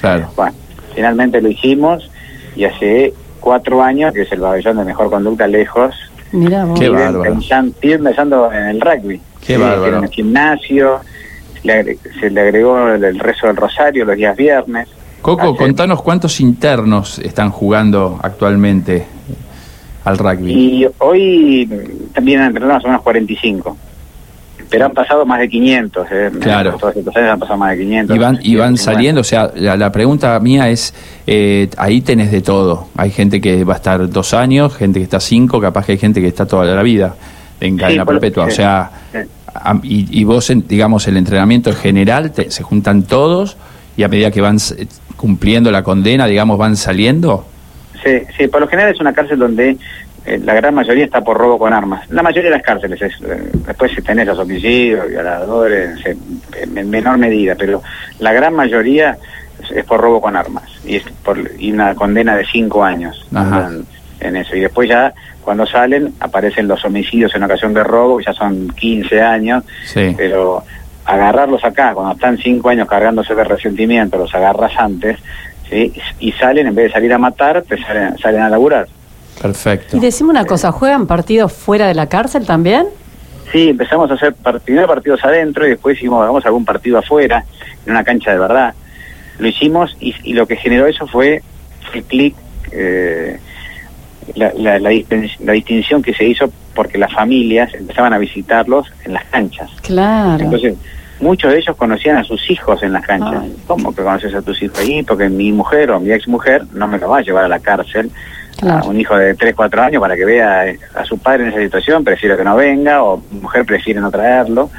Claro. 0.00 0.30
Bueno, 0.36 0.52
finalmente 0.94 1.40
lo 1.40 1.48
hicimos 1.48 2.10
y 2.56 2.64
hace 2.64 3.12
cuatro 3.40 3.82
años, 3.82 4.12
que 4.14 4.22
es 4.22 4.32
el 4.32 4.40
pabellón 4.40 4.78
de 4.78 4.84
mejor 4.84 5.10
conducta 5.10 5.46
lejos, 5.46 5.94
Mirá 6.32 6.64
vos. 6.64 6.78
Qué 6.78 6.88
bárbaro. 6.88 7.22
pensando 7.22 8.52
en 8.52 8.64
el 8.68 8.80
rugby. 8.80 9.20
Qué 9.44 9.54
Sí, 9.56 9.60
bárbaro. 9.60 9.98
En 9.98 10.04
el 10.04 10.10
gimnasio, 10.10 11.00
le 11.64 11.72
agre- 11.82 11.98
se 12.20 12.30
le 12.30 12.40
agregó 12.40 12.88
el, 12.88 13.02
el 13.02 13.18
rezo 13.18 13.46
del 13.48 13.56
rosario 13.56 14.04
los 14.04 14.16
días 14.16 14.36
viernes. 14.36 14.88
Coco, 15.22 15.48
Hace- 15.50 15.56
contanos 15.58 16.02
cuántos 16.02 16.40
internos 16.40 17.18
están 17.18 17.50
jugando 17.50 18.18
actualmente 18.22 19.06
al 20.04 20.18
rugby. 20.18 20.52
Y 20.52 20.86
hoy 20.98 21.68
también 22.14 22.40
han 22.40 22.46
entrenado 22.48 22.74
más 22.74 22.84
o 22.84 22.88
menos 22.88 23.02
45. 23.02 23.76
Pero 24.68 24.86
han 24.86 24.92
pasado 24.92 25.26
más 25.26 25.40
de 25.40 25.48
500. 25.48 26.06
Eh. 26.12 26.30
Claro. 26.40 26.76
Todos 26.76 26.94
estos 26.96 27.16
años 27.16 27.30
han 27.30 27.40
pasado 27.40 27.58
más 27.58 27.70
de 27.76 27.78
500. 27.82 28.16
Y 28.16 28.18
van, 28.20 28.34
y 28.40 28.54
van 28.54 28.76
150. 28.76 28.82
saliendo, 28.82 29.20
o 29.22 29.24
sea, 29.24 29.50
la, 29.56 29.76
la 29.76 29.90
pregunta 29.90 30.38
mía 30.38 30.68
es, 30.68 30.94
eh, 31.26 31.68
ahí 31.76 32.00
tenés 32.02 32.30
de 32.30 32.40
todo. 32.40 32.86
Hay 32.96 33.10
gente 33.10 33.40
que 33.40 33.64
va 33.64 33.74
a 33.74 33.76
estar 33.76 34.08
dos 34.08 34.32
años, 34.32 34.76
gente 34.76 35.00
que 35.00 35.04
está 35.04 35.18
cinco, 35.18 35.60
capaz 35.60 35.86
que 35.86 35.92
hay 35.92 35.98
gente 35.98 36.20
que 36.20 36.28
está 36.28 36.46
toda 36.46 36.64
la 36.66 36.82
vida 36.84 37.16
en 37.60 37.76
cadena 37.76 38.04
perpetua. 38.06 38.44
O 38.44 38.50
sea, 38.50 38.90
sí. 39.12 39.18
y, 39.82 40.20
y 40.20 40.24
vos, 40.24 40.48
en- 40.50 40.64
digamos, 40.68 41.08
el 41.08 41.16
entrenamiento 41.16 41.70
en 41.70 41.76
general, 41.76 42.30
te- 42.30 42.50
se 42.52 42.62
juntan 42.62 43.02
todos 43.02 43.56
y 43.96 44.04
a 44.04 44.08
medida 44.08 44.30
que 44.30 44.40
van 44.40 44.56
s- 44.56 44.86
cumpliendo 45.16 45.72
la 45.72 45.82
condena, 45.82 46.26
digamos, 46.26 46.56
van 46.58 46.76
saliendo. 46.76 47.44
Sí, 48.04 48.22
sí, 48.36 48.48
por 48.48 48.60
lo 48.60 48.68
general 48.68 48.92
es 48.94 49.00
una 49.00 49.12
cárcel 49.12 49.38
donde 49.38 49.76
eh, 50.26 50.38
la 50.44 50.54
gran 50.54 50.74
mayoría 50.74 51.04
está 51.04 51.20
por 51.22 51.36
robo 51.36 51.58
con 51.58 51.72
armas. 51.72 52.08
La 52.10 52.22
mayoría 52.22 52.50
de 52.50 52.56
las 52.56 52.64
cárceles 52.64 53.00
es, 53.02 53.12
eh, 53.22 53.50
después 53.66 53.92
si 53.94 54.02
tenés 54.02 54.26
los 54.26 54.38
homicidios, 54.38 55.08
violadores, 55.08 55.98
en, 56.06 56.18
en 56.76 56.90
menor 56.90 57.18
medida, 57.18 57.54
pero 57.56 57.82
la 58.18 58.32
gran 58.32 58.54
mayoría 58.54 59.16
es, 59.62 59.70
es 59.70 59.84
por 59.84 60.00
robo 60.00 60.20
con 60.20 60.36
armas 60.36 60.64
y 60.84 60.96
es 60.96 61.04
por 61.24 61.38
y 61.58 61.72
una 61.72 61.94
condena 61.94 62.36
de 62.36 62.44
cinco 62.46 62.84
años 62.84 63.26
en, 63.34 63.86
en 64.20 64.36
eso. 64.36 64.56
Y 64.56 64.60
después 64.60 64.88
ya 64.88 65.12
cuando 65.42 65.66
salen 65.66 66.14
aparecen 66.20 66.68
los 66.68 66.84
homicidios 66.84 67.34
en 67.34 67.42
ocasión 67.42 67.72
de 67.74 67.82
robo, 67.82 68.20
ya 68.20 68.32
son 68.34 68.68
15 68.70 69.20
años, 69.22 69.64
Sí. 69.86 70.14
pero 70.16 70.62
agarrarlos 71.06 71.64
acá, 71.64 71.92
cuando 71.94 72.12
están 72.12 72.36
cinco 72.38 72.68
años 72.68 72.86
cargándose 72.86 73.34
de 73.34 73.42
resentimiento, 73.42 74.18
los 74.18 74.32
agarras 74.34 74.72
antes, 74.78 75.18
¿sí? 75.70 75.92
y 76.18 76.32
salen, 76.32 76.66
en 76.66 76.74
vez 76.74 76.86
de 76.86 76.92
salir 76.92 77.12
a 77.12 77.18
matar, 77.18 77.62
te 77.62 77.80
salen, 77.82 78.18
salen 78.18 78.42
a 78.42 78.48
laburar. 78.50 78.86
Perfecto. 79.40 79.96
Y 79.96 80.00
decime 80.00 80.30
una 80.30 80.44
cosa, 80.44 80.70
¿juegan 80.72 81.06
partidos 81.06 81.52
fuera 81.52 81.86
de 81.88 81.94
la 81.94 82.06
cárcel 82.08 82.44
también? 82.44 82.86
Sí, 83.52 83.70
empezamos 83.70 84.10
a 84.10 84.14
hacer 84.14 84.34
part- 84.34 84.60
primero 84.60 84.86
partidos 84.86 85.24
adentro 85.24 85.66
y 85.66 85.70
después 85.70 85.96
hicimos 85.96 86.22
hagamos 86.22 86.44
algún 86.44 86.64
partido 86.64 86.98
afuera, 86.98 87.44
en 87.86 87.92
una 87.92 88.04
cancha 88.04 88.32
de 88.32 88.38
verdad. 88.38 88.74
Lo 89.38 89.48
hicimos 89.48 89.96
y, 89.98 90.14
y 90.24 90.34
lo 90.34 90.46
que 90.46 90.56
generó 90.56 90.86
eso 90.86 91.06
fue 91.06 91.42
el 91.94 92.04
clic, 92.04 92.34
eh, 92.72 93.38
la, 94.34 94.52
la, 94.54 94.78
la 94.78 94.90
la 95.40 95.52
distinción 95.52 96.02
que 96.02 96.14
se 96.14 96.24
hizo 96.24 96.52
porque 96.74 96.98
las 96.98 97.12
familias 97.12 97.72
empezaban 97.74 98.12
a 98.12 98.18
visitarlos 98.18 98.86
en 99.04 99.14
las 99.14 99.24
canchas. 99.24 99.70
Claro. 99.82 100.44
Entonces, 100.44 100.74
muchos 101.20 101.52
de 101.52 101.58
ellos 101.58 101.76
conocían 101.76 102.16
a 102.16 102.24
sus 102.24 102.50
hijos 102.50 102.82
en 102.82 102.92
las 102.92 103.04
canchas. 103.04 103.42
Ay. 103.42 103.56
¿Cómo 103.66 103.94
que 103.94 104.02
conoces 104.02 104.34
a 104.34 104.42
tus 104.42 104.62
hijos 104.62 104.78
ahí? 104.78 105.02
Porque 105.02 105.28
mi 105.28 105.52
mujer 105.52 105.90
o 105.90 106.00
mi 106.00 106.10
ex 106.12 106.26
mujer 106.28 106.64
no 106.72 106.88
me 106.88 106.98
lo 106.98 107.08
va 107.08 107.18
a 107.18 107.22
llevar 107.22 107.44
a 107.44 107.48
la 107.48 107.60
cárcel. 107.60 108.10
Claro. 108.58 108.84
A 108.84 108.88
un 108.88 109.00
hijo 109.00 109.16
de 109.16 109.34
3, 109.34 109.54
4 109.54 109.82
años 109.82 110.00
para 110.00 110.16
que 110.16 110.24
vea 110.24 110.64
a 110.94 111.04
su 111.04 111.16
padre 111.18 111.44
en 111.44 111.50
esa 111.50 111.60
situación, 111.60 112.04
prefiero 112.04 112.36
que 112.36 112.44
no 112.44 112.56
venga, 112.56 113.02
o 113.02 113.22
mi 113.30 113.40
mujer 113.40 113.64
prefiere 113.64 114.00
no 114.00 114.10
traerlo. 114.10 114.70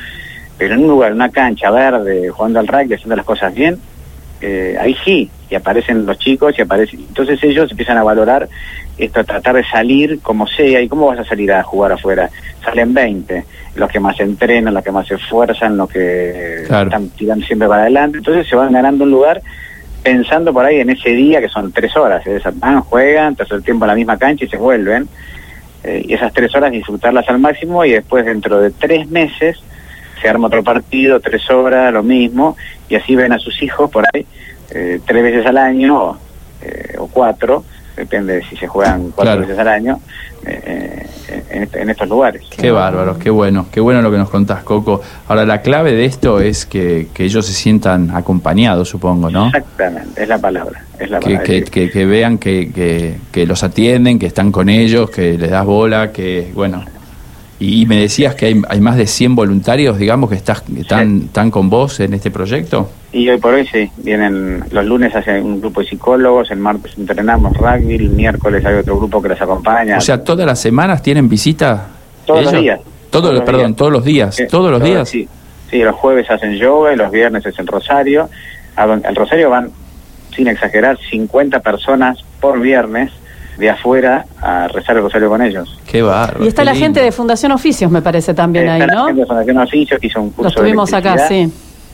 Pero 0.58 0.76
en 0.76 0.82
un 0.82 0.88
lugar, 0.88 1.10
en 1.10 1.16
una 1.16 1.30
cancha 1.30 1.72
verde, 1.72 2.30
jugando 2.30 2.60
al 2.60 2.68
rugby, 2.68 2.94
haciendo 2.94 3.16
las 3.16 3.26
cosas 3.26 3.54
bien, 3.54 3.80
eh, 4.42 4.76
ahí 4.80 4.96
sí, 5.06 5.30
y 5.50 5.56
aparecen 5.56 6.06
los 6.06 6.18
chicos 6.20 6.54
y 6.58 6.62
aparecen. 6.62 7.00
Entonces 7.00 7.44
ellos 7.44 7.72
empiezan 7.72 7.98
a 7.98 8.04
valorar 8.04 8.48
esto, 9.06 9.24
tratar 9.24 9.56
de 9.56 9.64
salir 9.66 10.20
como 10.22 10.48
sea. 10.48 10.82
¿Y 10.82 10.88
cómo 10.88 11.08
vas 11.08 11.20
a 11.20 11.26
salir 11.26 11.52
a 11.52 11.64
jugar 11.64 11.92
afuera? 11.94 12.30
Salen 12.64 12.94
20, 12.94 13.46
los 13.76 13.90
que 13.90 14.00
más 14.00 14.20
entrenan, 14.20 14.74
los 14.74 14.84
que 14.84 14.92
más 14.92 15.08
se 15.08 15.16
esfuerzan, 15.16 15.78
los 15.78 15.90
que 15.90 16.64
Claro. 16.68 16.86
están 16.90 17.10
tirando 17.10 17.46
siempre 17.46 17.68
para 17.68 17.84
adelante. 17.84 18.18
Entonces 18.20 18.48
se 18.48 18.56
van 18.56 18.72
ganando 18.74 19.04
un 19.04 19.12
lugar 19.12 19.42
pensando 20.04 20.52
por 20.54 20.66
ahí 20.66 20.80
en 20.80 20.90
ese 20.90 21.12
día 21.12 21.40
que 21.42 21.50
son 21.50 21.72
tres 21.72 21.96
horas, 21.96 22.26
¿eh? 22.26 22.40
van, 22.56 22.82
juegan, 22.82 23.36
pasan 23.36 23.58
el 23.60 23.64
tiempo 23.64 23.86
en 23.86 23.90
la 23.90 23.96
misma 23.96 24.18
cancha 24.18 24.46
y 24.46 24.48
se 24.48 24.58
vuelven, 24.58 25.08
eh, 25.84 26.04
y 26.08 26.14
esas 26.14 26.34
tres 26.34 26.56
horas 26.56 26.72
disfrutarlas 26.72 27.28
al 27.30 27.38
máximo 27.40 27.86
y 27.86 27.92
después 27.92 28.26
dentro 28.26 28.60
de 28.60 28.72
tres 28.72 29.08
meses 29.10 29.58
se 30.20 30.28
arma 30.30 30.48
otro 30.48 30.64
partido, 30.64 31.20
tres 31.20 31.48
horas, 31.52 31.94
lo 31.94 32.02
mismo, 32.04 32.56
y 32.90 32.96
así 32.96 33.16
ven 33.16 33.32
a 33.32 33.40
sus 33.40 33.62
hijos 33.62 33.90
por 33.92 34.06
ahí 34.14 34.26
eh, 34.74 35.00
tres 35.06 35.24
veces 35.24 35.46
al 35.46 35.58
año 35.58 36.18
eh, 36.64 36.96
o 36.98 37.08
cuatro, 37.08 37.64
depende 37.96 38.36
de 38.36 38.44
si 38.44 38.56
se 38.58 38.68
juegan 38.68 39.12
cuatro 39.12 39.24
Claro. 39.24 39.42
veces 39.42 39.60
al 39.60 39.68
año, 39.68 40.00
eh, 40.46 41.06
eh, 41.30 41.44
en, 41.52 41.70
en 41.82 41.90
estos 41.90 42.08
lugares. 42.10 42.42
Qué 42.58 42.72
bárbaro, 42.72 43.18
qué 43.20 43.30
bueno, 43.30 43.68
qué 43.72 43.80
bueno 43.80 44.02
lo 44.02 44.10
que 44.12 44.18
nos 44.18 44.30
contás, 44.30 44.64
Coco. 44.64 45.02
Ahora, 45.28 45.46
la 45.46 45.62
clave 45.62 45.94
de 45.94 46.06
esto 46.06 46.40
es 46.40 46.66
que, 46.66 47.08
que 47.14 47.26
ellos 47.26 47.46
se 47.46 47.54
sientan 47.54 48.12
acompañados, 48.16 48.90
supongo, 48.90 49.30
¿no? 49.30 49.48
Exactamente, 49.48 50.24
es 50.24 50.28
la 50.30 50.38
palabra. 50.40 50.84
Es 51.00 51.10
la 51.10 51.20
Que, 51.20 51.26
palabra. 51.26 51.44
que, 51.46 51.64
que- 51.66 51.90
que 51.92 52.06
vean 52.06 52.38
que, 52.38 52.72
que- 52.72 53.18
que 53.32 53.46
los 53.46 53.64
atienden, 53.64 54.18
que 54.20 54.26
están 54.28 54.52
con 54.52 54.70
ellos, 54.70 55.10
que 55.10 55.38
les 55.38 55.50
das 55.52 55.66
bola, 55.66 56.12
que, 56.12 56.52
bueno. 56.54 56.84
Y, 57.62 57.82
y 57.84 57.86
me 57.86 57.96
decías 57.98 58.34
que 58.36 58.48
hay, 58.48 58.62
hay 58.68 58.82
más 58.82 58.98
de 58.98 59.06
100 59.06 59.36
voluntarios, 59.36 59.98
digamos, 60.00 60.30
que, 60.32 60.36
estás, 60.36 60.64
están, 60.78 61.24
están 61.26 61.52
con 61.52 61.70
vos 61.70 62.00
en 62.00 62.14
este 62.16 62.32
proyecto. 62.32 62.90
Y 63.14 63.30
hoy 63.30 63.38
por 63.40 63.54
hoy 63.54 63.68
sí, 63.68 63.90
vienen 63.98 64.64
los 64.72 64.84
lunes 64.86 65.16
hace 65.16 65.40
un 65.40 65.62
grupo 65.62 65.82
de 65.82 65.88
psicólogos, 65.88 66.50
el 66.50 66.58
martes 66.58 66.94
entrenamos 66.98 67.56
rugby, 67.56 67.96
el 67.96 68.10
miércoles 68.10 68.66
hay 68.66 68.76
otro 68.76 68.98
grupo 68.98 69.22
que 69.22 69.30
los 69.30 69.42
acompaña. 69.42 69.98
O 69.98 70.02
sea, 70.02 70.24
todas 70.24 70.46
las 70.48 70.60
semanas 70.60 71.04
tienen 71.04 71.30
visita. 71.30 71.88
Todos 72.26 72.46
los 72.52 72.62
días. 72.62 72.80
Todos, 73.12 73.24
Todos 73.26 73.34
los, 73.36 73.44
perdón, 73.44 73.66
días. 73.68 73.76
todos 73.78 73.92
los 73.92 74.06
días. 74.06 74.36
Sí, 74.36 74.44
todos 74.50 74.72
los 74.72 74.82
días. 74.84 75.10
Sí, 75.10 75.28
sí, 75.70 75.78
los 75.84 75.96
jueves 75.96 76.32
hacen 76.32 76.56
yoga 76.56 76.94
y 76.94 76.96
los 76.96 77.12
viernes 77.12 77.46
es 77.46 77.60
el 77.60 77.68
rosario. 77.68 78.30
A 78.76 78.88
don- 78.88 79.06
Al 79.06 79.16
rosario 79.16 79.50
van, 79.52 79.70
sin 80.36 80.48
exagerar, 80.48 80.98
50 81.12 81.60
personas 81.60 82.18
por 82.40 82.60
viernes 82.60 83.12
de 83.58 83.70
afuera 83.70 84.26
a 84.42 84.68
rezar 84.68 84.98
el 84.98 85.04
rosario 85.04 85.30
con 85.30 85.42
ellos. 85.42 85.80
Qué 85.86 86.02
bárbaro. 86.02 86.44
Y 86.44 86.48
está 86.48 86.64
la 86.64 86.72
lindo. 86.74 86.86
gente 86.86 87.02
de 87.02 87.12
Fundación 87.12 87.52
Oficios, 87.52 87.92
me 87.92 88.02
parece 88.02 88.34
también 88.34 88.68
ahí, 88.70 88.80
la 88.80 88.88
¿no? 88.88 89.06
gente 89.08 89.22
de 89.22 89.28
Fundación 89.28 89.58
Oficios 89.60 90.00
que 90.00 90.08
hizo 90.08 90.22
un 90.22 90.30
curso 90.32 90.44
Los 90.50 90.56
tuvimos 90.56 90.90
de 90.92 90.98
acá, 90.98 91.18
sí. 91.28 91.52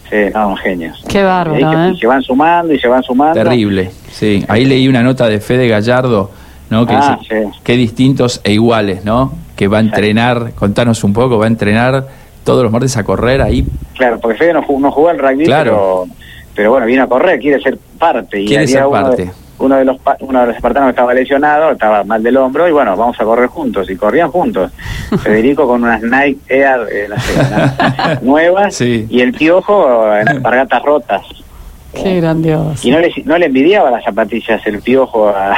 Sí, 0.10 0.16
no, 0.34 0.56
genios. 0.56 1.04
Qué 1.10 1.22
bárbaro, 1.22 1.60
Y 1.60 1.64
ahí 1.64 1.76
que- 1.76 1.88
¿eh? 1.90 1.92
y 1.96 2.00
se 2.00 2.08
van 2.08 2.22
sumando 2.24 2.74
y 2.74 2.80
se 2.80 2.88
van 2.88 3.04
sumando. 3.04 3.34
Terrible, 3.34 3.92
sí. 4.10 4.46
Ahí 4.48 4.64
leí 4.64 4.88
una 4.88 5.04
nota 5.04 5.28
de 5.28 5.42
Fede 5.42 5.68
Gallardo, 5.68 6.32
¿no? 6.70 6.86
Que 6.86 6.94
Ah, 6.96 7.18
dice, 7.20 7.44
sí. 7.52 7.60
qué 7.64 7.74
distintos 7.74 8.40
e 8.46 8.54
iguales, 8.54 9.04
¿no? 9.04 9.34
Que 9.58 9.68
va 9.68 9.78
a 9.78 9.82
entrenar, 9.82 10.54
contanos 10.54 11.04
un 11.04 11.12
poco, 11.12 11.38
va 11.38 11.46
a 11.46 11.50
entrenar 11.50 12.08
todos 12.46 12.64
los 12.64 12.72
martes 12.72 12.96
a 12.96 13.04
correr 13.04 13.42
ahí. 13.42 13.66
Claro, 13.98 14.18
porque 14.22 14.38
Fede 14.38 14.54
no 14.54 14.62
jugó, 14.64 14.80
no 14.80 14.92
jugó 14.92 15.10
al 15.10 15.20
rugby, 15.20 15.44
Claro. 15.44 16.06
pero, 16.06 16.16
pero 16.56 16.72
bueno, 16.72 16.86
vino 16.86 17.04
a 17.04 17.08
correr, 17.08 17.38
quiere 17.40 17.62
ser 17.62 17.78
parte. 18.00 18.42
Y 18.42 18.48
Quiere 18.48 18.66
ser 18.66 18.84
uno 18.84 18.92
parte. 18.92 19.26
De, 19.26 19.32
uno, 19.60 19.76
de 19.78 19.86
los, 19.86 20.00
pa- 20.00 20.18
uno 20.20 20.42
de 20.42 20.48
los 20.48 20.56
espartanos 20.56 20.90
estaba 20.92 21.14
lesionado, 21.14 21.72
estaba 21.72 22.04
mal 22.04 22.22
del 22.24 22.38
hombro, 22.38 22.68
y 22.68 22.72
bueno, 22.72 22.96
vamos 22.96 23.20
a 23.20 23.24
correr 23.24 23.48
juntos. 23.48 23.90
Y 23.90 23.96
corrían 23.96 24.30
juntos. 24.32 24.72
Federico 25.24 25.68
con 25.68 25.84
unas 25.84 26.02
Nike 26.02 26.40
Air, 26.48 26.82
eh, 26.92 27.08
no 27.10 27.20
sé, 27.20 27.34
unas 27.40 28.22
nuevas, 28.24 28.76
Sí. 28.76 29.06
y 29.10 29.22
el 29.22 29.34
piojo 29.34 30.14
en 30.16 30.28
alpargatas 30.30 30.82
rotas. 30.84 31.22
Qué 31.94 32.20
grandioso. 32.22 32.88
Y 32.88 32.92
no 32.92 33.00
le, 33.00 33.12
no 33.26 33.38
le 33.38 33.48
envidiaba 33.48 33.90
las 33.90 34.04
zapatillas 34.04 34.62
el 34.68 34.82
piojo 34.82 35.30
a, 35.30 35.56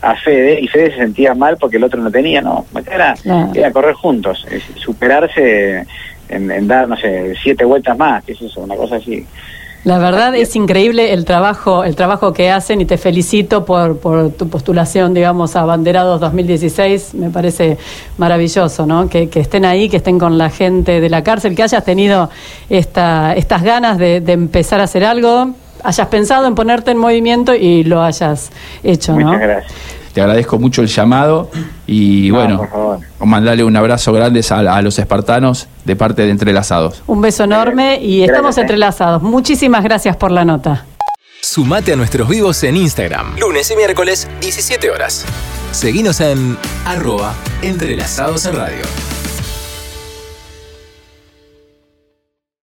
a 0.00 0.16
Fede, 0.16 0.58
y 0.60 0.68
Fede 0.68 0.92
se 0.92 0.96
sentía 0.98 1.34
mal 1.34 1.56
porque 1.58 1.76
el 1.76 1.84
otro 1.84 2.00
no 2.00 2.10
tenía, 2.10 2.40
no. 2.40 2.64
Era, 2.90 3.14
era 3.54 3.70
correr 3.72 3.94
juntos, 3.94 4.46
superarse 4.76 5.84
en, 6.28 6.50
en 6.50 6.66
dar, 6.68 6.88
no 6.88 6.96
sé, 6.96 7.34
siete 7.42 7.64
vueltas 7.64 7.98
más, 7.98 8.24
qué 8.24 8.32
es 8.32 8.40
eso, 8.40 8.60
una 8.60 8.76
cosa 8.76 8.96
así. 8.96 9.26
La 9.84 9.98
verdad 9.98 10.34
es 10.34 10.56
increíble 10.56 11.12
el 11.12 11.26
trabajo, 11.26 11.84
el 11.84 11.94
trabajo 11.94 12.32
que 12.32 12.50
hacen 12.50 12.80
y 12.80 12.86
te 12.86 12.96
felicito 12.96 13.66
por, 13.66 13.98
por 13.98 14.30
tu 14.30 14.48
postulación, 14.48 15.12
digamos, 15.12 15.56
a 15.56 15.64
Banderados 15.66 16.20
2016. 16.22 17.12
Me 17.14 17.28
parece 17.28 17.76
maravilloso, 18.16 18.86
¿no? 18.86 19.10
Que, 19.10 19.28
que 19.28 19.40
estén 19.40 19.66
ahí, 19.66 19.90
que 19.90 19.98
estén 19.98 20.18
con 20.18 20.38
la 20.38 20.48
gente 20.48 21.02
de 21.02 21.10
la 21.10 21.22
cárcel, 21.22 21.54
que 21.54 21.62
hayas 21.62 21.84
tenido 21.84 22.30
esta, 22.70 23.34
estas 23.34 23.62
ganas 23.62 23.98
de, 23.98 24.22
de 24.22 24.32
empezar 24.32 24.80
a 24.80 24.84
hacer 24.84 25.04
algo, 25.04 25.50
hayas 25.82 26.06
pensado 26.08 26.46
en 26.46 26.54
ponerte 26.54 26.90
en 26.90 26.96
movimiento 26.96 27.54
y 27.54 27.84
lo 27.84 28.02
hayas 28.02 28.52
hecho, 28.82 29.12
¿no? 29.12 29.26
Muchas 29.26 29.40
gracias. 29.42 29.72
Te 30.14 30.20
agradezco 30.20 30.58
mucho 30.60 30.80
el 30.80 30.86
llamado 30.86 31.50
y 31.88 32.28
No, 32.30 32.36
bueno, 32.36 33.00
mandarle 33.18 33.64
un 33.64 33.76
abrazo 33.76 34.12
grande 34.12 34.42
a, 34.48 34.54
a 34.76 34.80
los 34.80 34.98
espartanos 34.98 35.66
de 35.84 35.96
parte 35.96 36.22
de 36.22 36.30
Entrelazados. 36.30 37.02
Un 37.08 37.20
beso 37.20 37.44
enorme 37.44 37.98
y 38.00 38.18
Gracias, 38.18 38.36
estamos 38.36 38.56
eh. 38.56 38.60
entrelazados. 38.60 39.22
Muchísimas 39.22 39.82
gracias 39.82 40.16
por 40.16 40.30
la 40.30 40.44
nota. 40.44 40.86
Sumate 41.42 41.92
a 41.92 41.96
nuestros 41.96 42.28
vivos 42.28 42.62
en 42.62 42.76
Instagram. 42.76 43.36
Lunes 43.38 43.70
y 43.70 43.76
miércoles, 43.76 44.28
17 44.40 44.88
horas. 44.90 45.24
Seguinos 45.72 46.20
en 46.20 46.56
Arroba 46.86 47.34
Entrelazados 47.60 48.46
en 48.46 48.56
Radio. 48.56 49.13